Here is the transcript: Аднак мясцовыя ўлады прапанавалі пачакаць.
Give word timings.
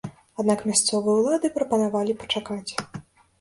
Аднак 0.43 0.61
мясцовыя 0.69 1.13
ўлады 1.17 1.47
прапанавалі 1.59 2.17
пачакаць. 2.25 2.71